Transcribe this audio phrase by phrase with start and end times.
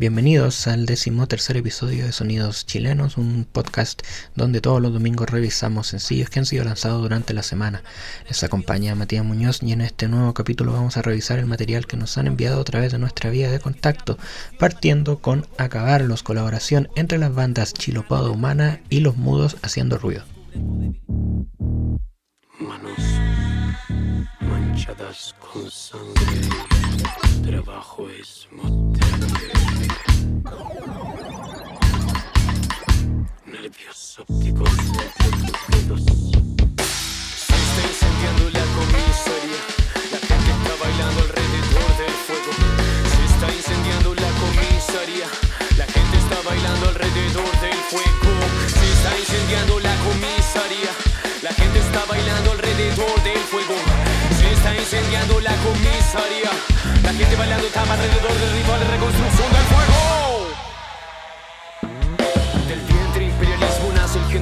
[0.00, 4.00] Bienvenidos al décimo tercer episodio de Sonidos Chilenos, un podcast
[4.34, 7.82] donde todos los domingos revisamos sencillos que han sido lanzados durante la semana.
[8.26, 11.98] Les acompaña Matías Muñoz y en este nuevo capítulo vamos a revisar el material que
[11.98, 14.16] nos han enviado a través de nuestra vía de contacto,
[14.58, 20.24] partiendo con Acabarlos, colaboración entre las bandas Chilopoda Humana y Los Mudos haciendo ruido.
[22.58, 22.98] Manos
[24.40, 26.79] manchadas con sangre,
[27.42, 28.48] trabajo es
[33.46, 34.70] nervios ópticos
[37.36, 39.60] Se está incendiando la comisaría.
[40.12, 42.52] La gente está bailando alrededor del fuego.
[43.12, 45.28] Se está incendiando la comisaría.
[45.76, 48.32] La gente está bailando alrededor del fuego.
[48.66, 50.92] Se está incendiando la comisaría.
[51.42, 53.76] La gente está bailando alrededor del fuego.
[54.38, 56.79] Se está incendiando la comisaría.
[57.20, 59.90] Gente bailando está alrededor del ritual de reconstrucción del fuego.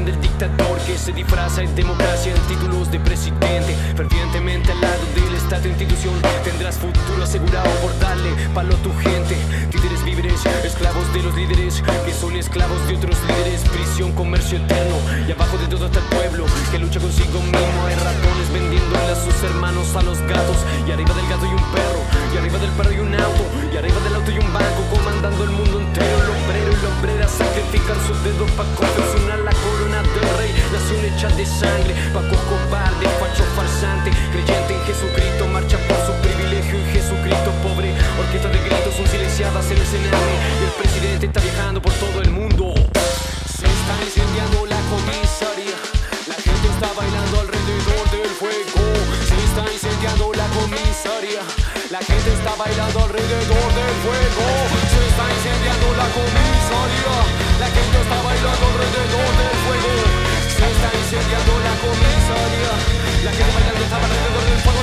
[0.04, 3.74] del dictador que se disfraza en democracia en títulos de presidente.
[3.96, 5.02] Fervientemente al lado
[5.48, 6.12] Estado institución
[6.44, 9.34] tendrás futuro asegurado por darle palo a tu gente.
[9.70, 13.62] Títeres víveres, esclavos de los líderes que son esclavos de otros líderes.
[13.70, 14.96] Prisión, comercio eterno
[15.26, 17.80] y abajo de todo está el pueblo que lucha consigo mismo.
[17.86, 21.66] Hay ratones vendiéndole a sus hermanos a los gatos y arriba del gato hay un
[21.72, 22.02] perro
[22.34, 25.44] y arriba del perro hay un auto y arriba del auto hay un banco comandando
[25.44, 26.16] el mundo entero.
[26.28, 31.00] El obrero y la obrera sacrifican sus dedos para confeccionar la corona del rey, nación
[31.08, 36.86] hecha de sangre, Paco cobarde, facho farsante, creyente en Jesucristo, marcha por su privilegio en
[36.92, 41.80] Jesucristo pobre, orquesta de gritos son silenciadas en el escenario y el presidente está viajando
[41.80, 42.74] por todo el mundo.
[43.46, 45.78] Se está incendiando la comisaría,
[46.26, 48.82] la gente está bailando alrededor del fuego.
[49.28, 51.42] Se está incendiando la comisaría,
[51.90, 54.44] la gente está bailando alrededor del fuego.
[54.90, 57.14] Se está incendiando la comisaría,
[57.62, 59.92] la gente está bailando alrededor del fuego.
[60.50, 62.72] Se está incendiando la comisaría,
[63.24, 64.78] la gente bailando está alrededor del fuego.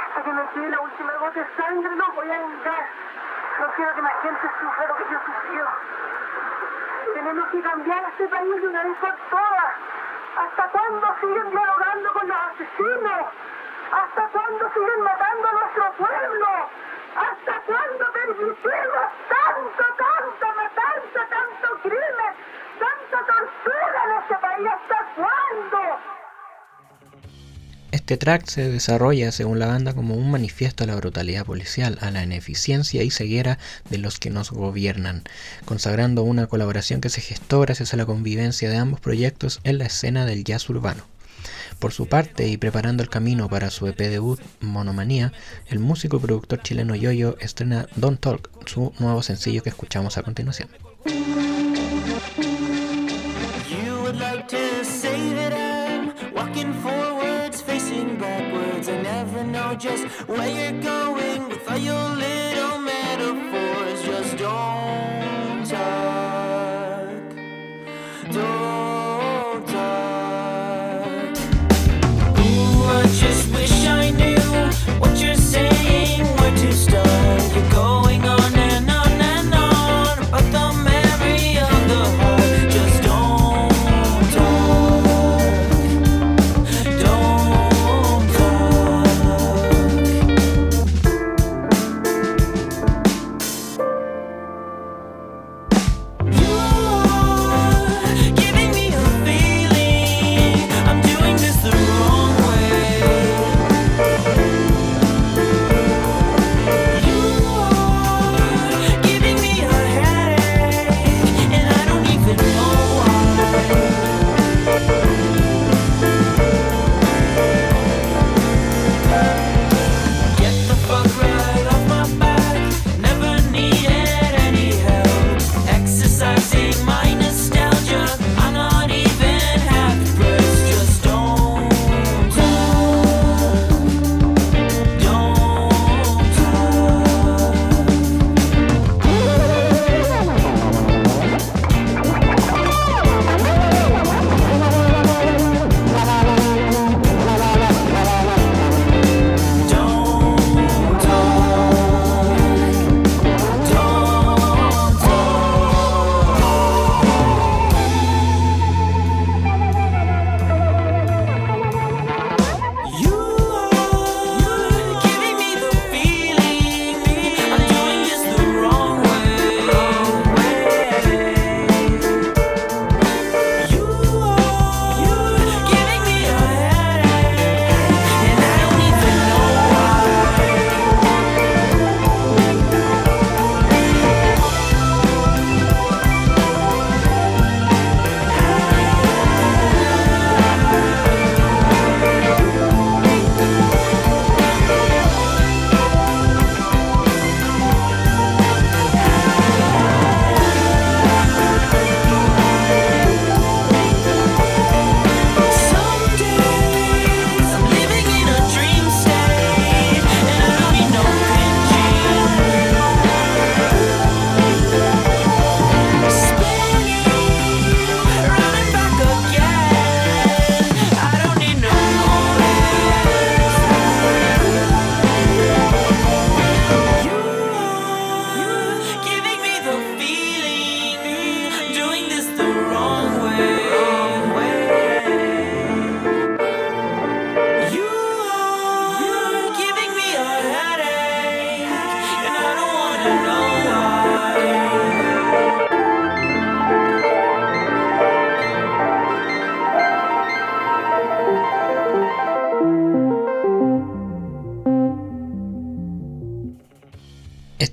[0.08, 2.86] Hasta que me quede la última gota de sangre no voy a vengar.
[3.60, 5.68] No quiero que la gente sufra lo que yo sufrió.
[7.14, 9.74] Tenemos que cambiar este país de una vez por todas.
[10.38, 13.28] ¿Hasta cuándo siguen dialogando con los asesinos?
[13.92, 16.48] ¿Hasta cuándo siguen matando a nuestro pueblo?
[17.16, 19.06] ¿Hasta cuándo permitimos
[19.62, 22.34] tanto, tanto matanza, tanto crimen,
[22.80, 24.68] tanta tortura en este país?
[24.74, 25.80] ¿Hasta cuándo?
[27.92, 32.10] Este track se desarrolla, según la banda, como un manifiesto a la brutalidad policial, a
[32.10, 33.60] la ineficiencia y ceguera
[33.90, 35.24] de los que nos gobiernan,
[35.66, 39.86] consagrando una colaboración que se gestó gracias a la convivencia de ambos proyectos en la
[39.86, 41.04] escena del jazz urbano.
[41.82, 45.34] Por su parte, y preparando el camino para su EP debut Monomanía,
[45.68, 50.22] el músico y productor chileno Yoyo estrena Don't Talk, su nuevo sencillo que escuchamos a
[50.22, 50.70] continuación.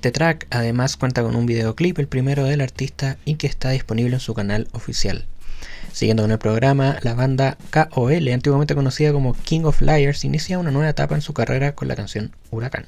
[0.09, 4.15] Este track además cuenta con un videoclip, el primero del artista, y que está disponible
[4.15, 5.27] en su canal oficial.
[5.93, 10.71] Siguiendo con el programa, la banda KOL, antiguamente conocida como King of Liars, inicia una
[10.71, 12.85] nueva etapa en su carrera con la canción Huracán.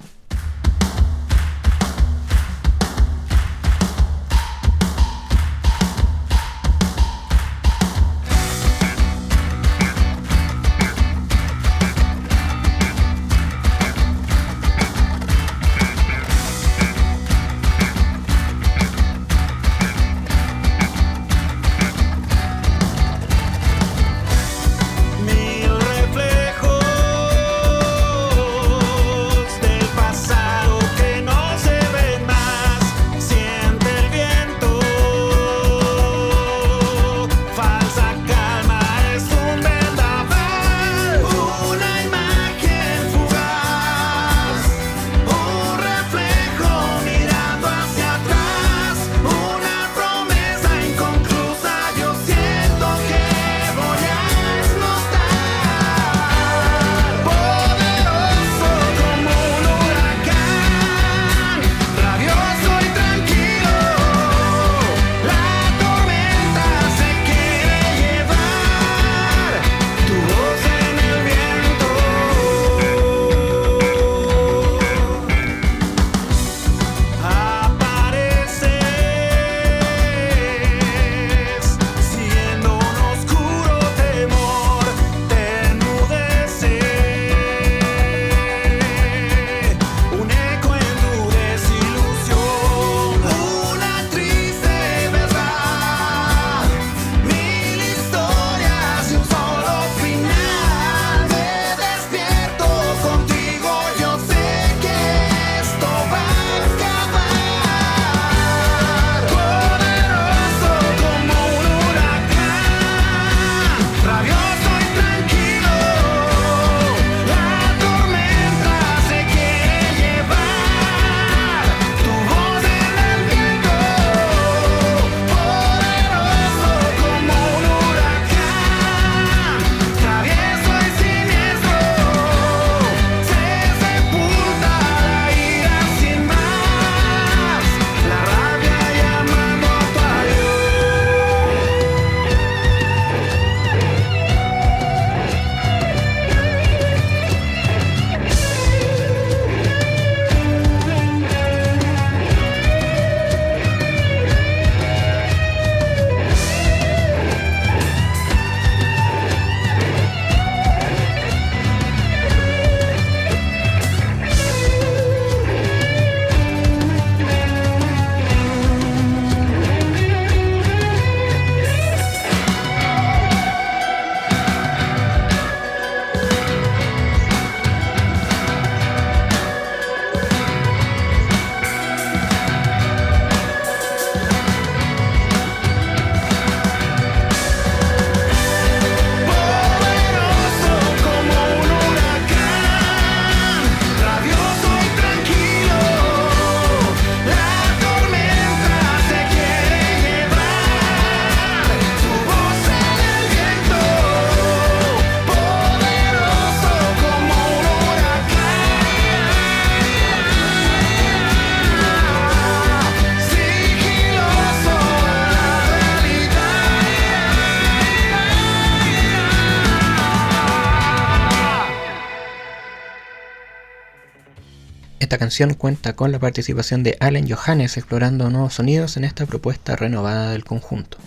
[225.11, 229.75] Esta canción cuenta con la participación de Allen Johannes explorando nuevos sonidos en esta propuesta
[229.75, 230.99] renovada del conjunto.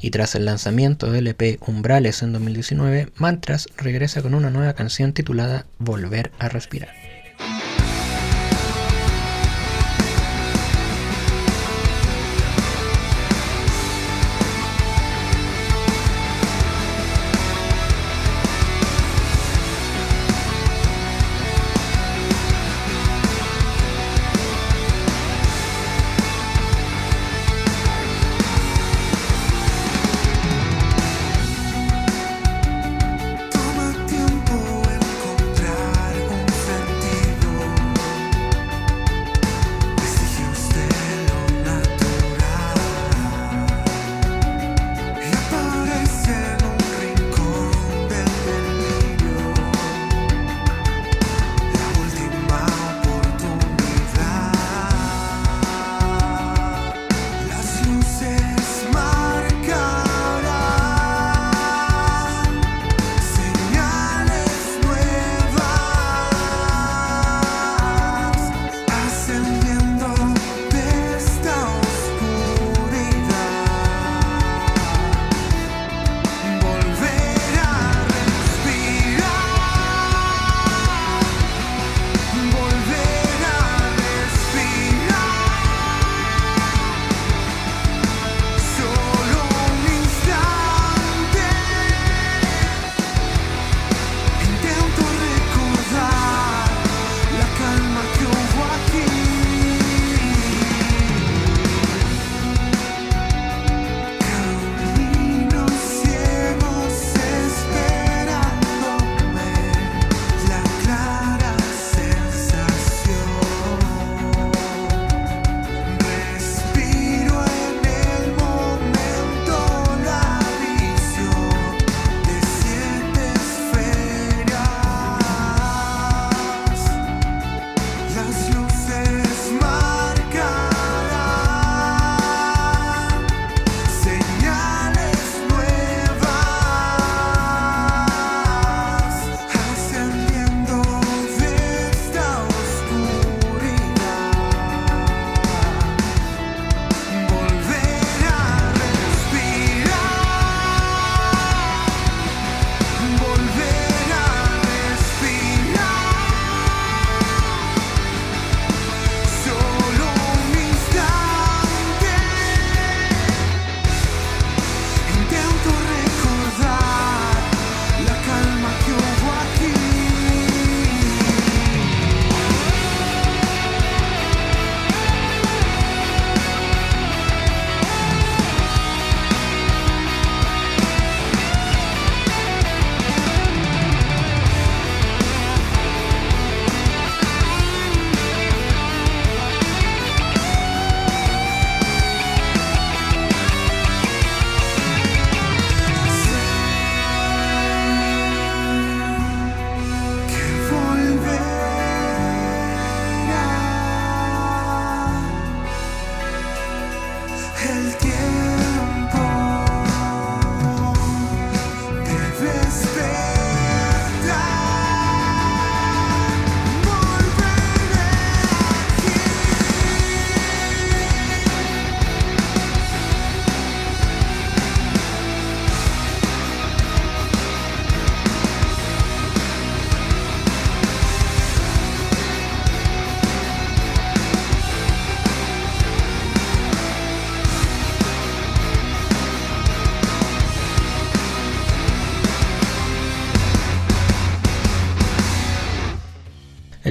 [0.00, 5.12] Y tras el lanzamiento del EP Umbrales en 2019, Mantras regresa con una nueva canción
[5.12, 6.97] titulada Volver a Respirar.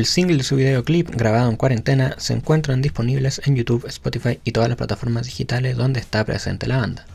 [0.08, 4.70] Single de su videoclip, grabado en cuarentena, se encuentran disponibles en YouTube, Spotify y todas
[4.70, 7.06] las plataformas digitales donde está presente la banda.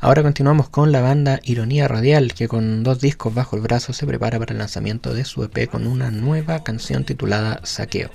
[0.00, 4.06] Ahora continuamos con la banda Ironía Radial, que con dos discos bajo el brazo se
[4.06, 8.10] prepara para el lanzamiento de su EP con una nueva canción titulada Saqueo.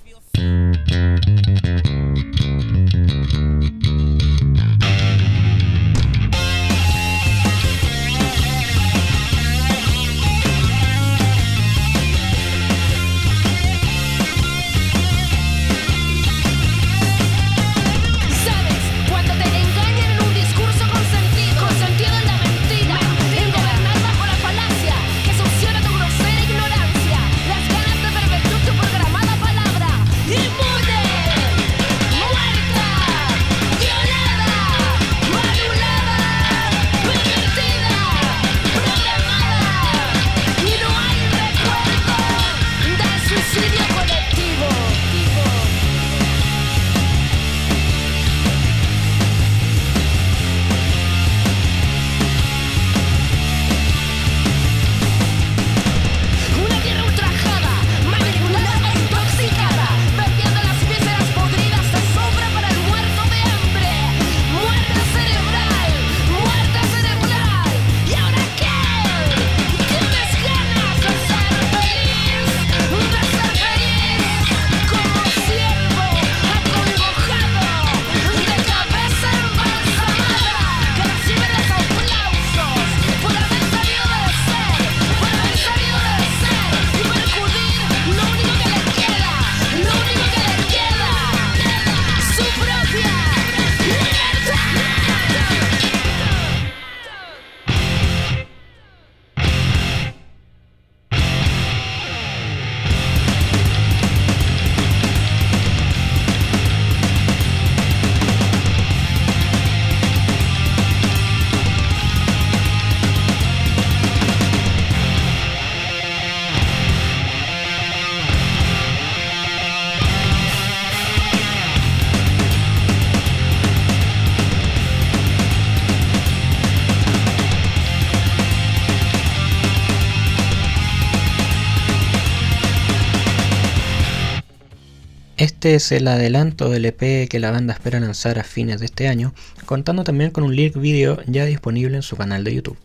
[135.66, 139.08] Este es el adelanto del EP que la banda espera lanzar a fines de este
[139.08, 139.34] año,
[139.66, 142.78] contando también con un lyric video ya disponible en su canal de YouTube.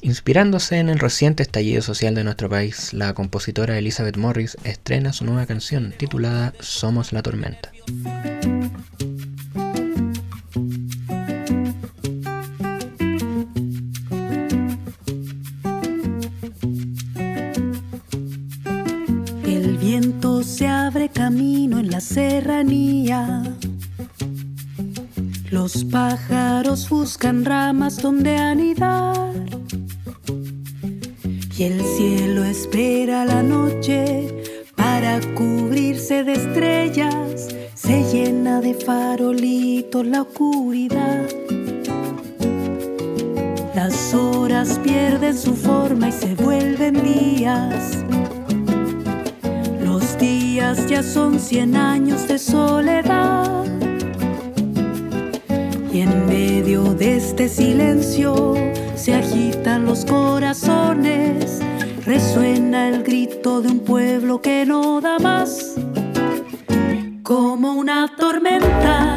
[0.00, 5.26] Inspirándose en el reciente estallido social de nuestro país, la compositora Elizabeth Morris estrena su
[5.26, 7.70] nueva canción titulada Somos la Tormenta.
[20.42, 23.42] Se abre camino en la serranía.
[25.50, 29.32] Los pájaros buscan ramas donde anidar
[31.56, 34.44] y el cielo espera la noche
[34.76, 41.28] para cubrirse de estrellas, se llena de farolitos la oscuridad.
[43.74, 47.98] Las horas pierden su forma y se vuelven días.
[50.18, 53.64] Días ya son cien años de soledad.
[55.92, 58.54] Y en medio de este silencio,
[58.94, 61.60] se agitan los corazones,
[62.06, 65.74] resuena el grito de un pueblo que no da más,
[67.22, 69.13] como una tormenta,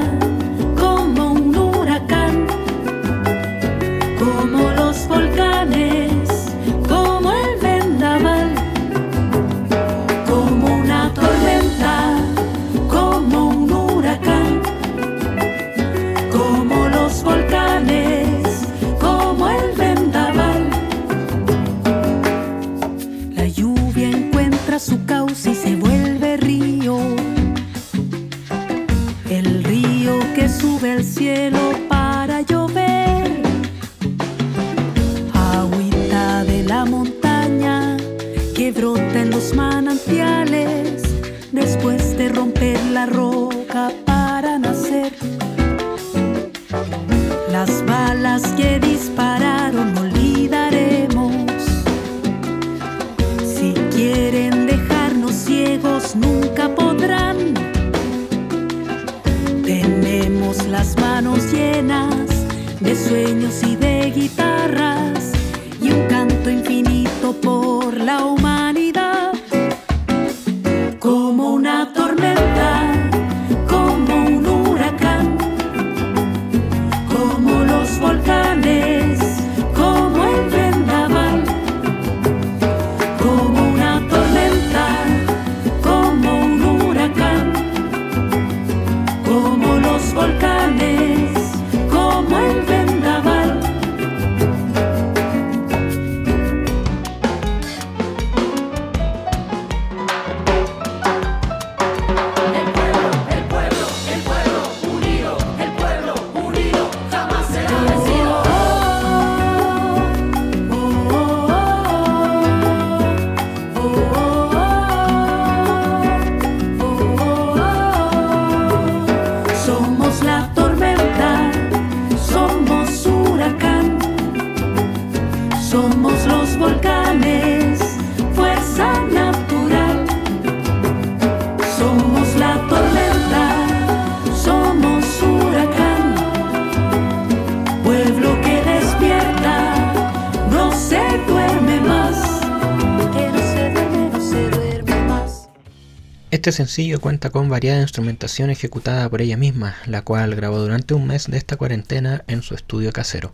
[146.48, 151.06] Este sencillo cuenta con variada instrumentación ejecutada por ella misma, la cual grabó durante un
[151.06, 153.34] mes de esta cuarentena en su estudio casero.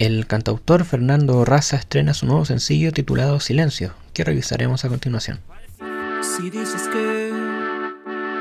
[0.00, 5.38] El cantautor Fernando Raza estrena su nuevo sencillo titulado Silencio, que revisaremos a continuación.
[6.22, 7.32] Si dices que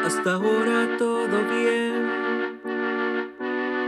[0.08, 2.62] hasta ahora todo bien,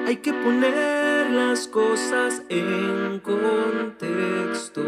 [0.05, 4.83] hay que poner las cosas en contexto.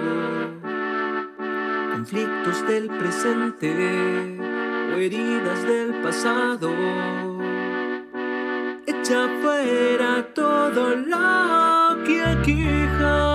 [1.91, 4.45] Conflictos del presente
[4.97, 6.69] heridas del pasado.
[8.85, 13.34] Echa fuera todo lo que aqueja.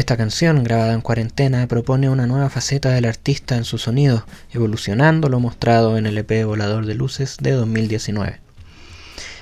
[0.00, 5.28] Esta canción, grabada en cuarentena, propone una nueva faceta del artista en su sonido, evolucionando
[5.28, 8.40] lo mostrado en el EP Volador de Luces de 2019.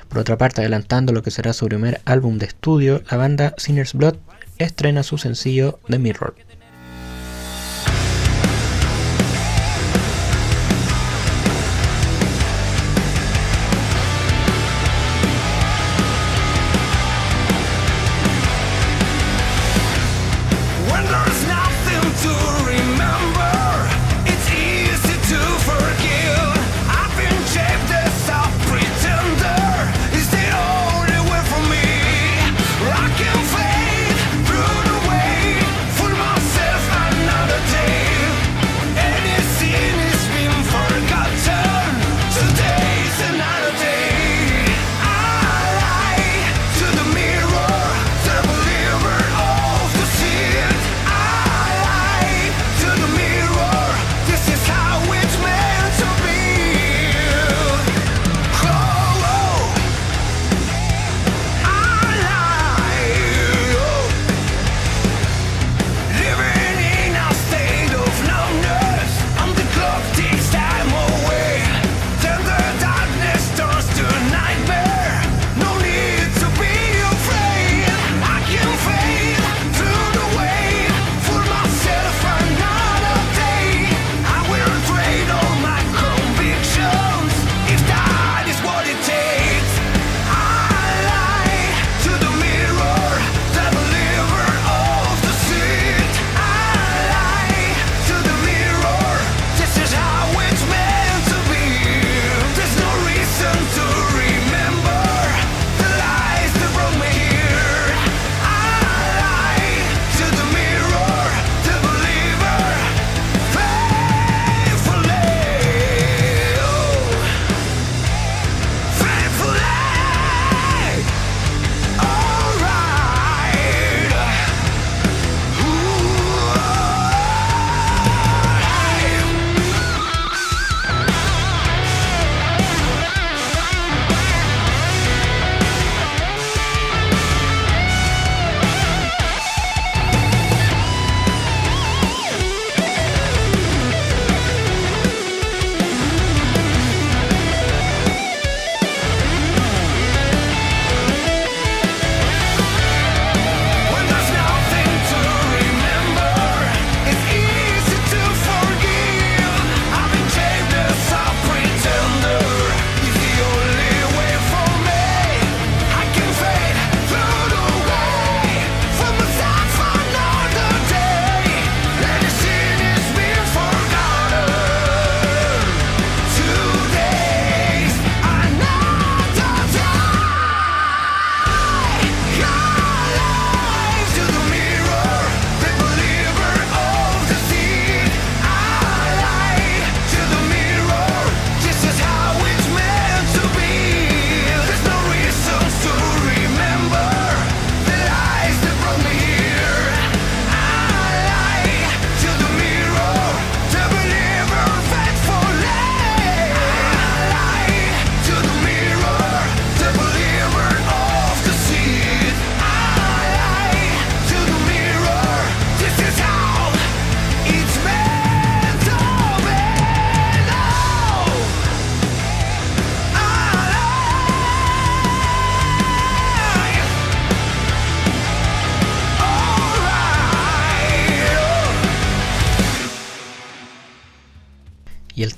[0.09, 3.95] Por otra parte, adelantando lo que será su primer álbum de estudio, la banda Sinner's
[3.95, 4.17] Blood
[4.59, 6.35] estrena su sencillo The Mirror.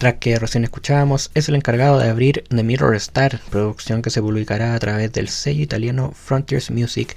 [0.01, 4.23] Track que recién escuchábamos es el encargado de abrir The Mirror Star, producción que se
[4.23, 7.15] publicará a través del sello italiano Frontiers Music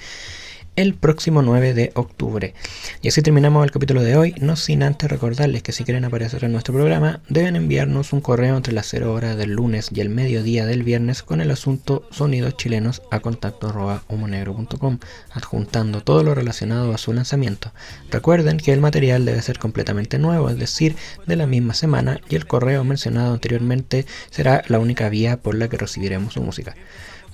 [0.75, 2.53] el próximo 9 de octubre.
[3.01, 6.43] Y así terminamos el capítulo de hoy, no sin antes recordarles que si quieren aparecer
[6.43, 10.09] en nuestro programa, deben enviarnos un correo entre las 0 horas del lunes y el
[10.09, 13.73] mediodía del viernes con el asunto sonidos chilenos a contacto
[14.07, 14.99] humonegro.com,
[15.31, 17.71] adjuntando todo lo relacionado a su lanzamiento.
[18.09, 20.95] Recuerden que el material debe ser completamente nuevo, es decir,
[21.27, 25.67] de la misma semana, y el correo mencionado anteriormente será la única vía por la
[25.67, 26.75] que recibiremos su música.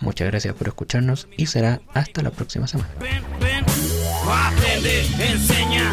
[0.02, 2.90] Muchas gracias por escucharnos y será hasta la próxima semana.
[3.00, 3.66] Ven, ven,
[4.28, 5.92] aprende, enseña.